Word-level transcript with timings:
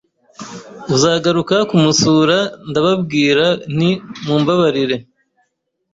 uzagaruka 0.95 1.55
kumusura, 1.69 2.37
ndababwira 2.69 3.45
nti 3.75 3.89
mumbabarire 4.25 4.95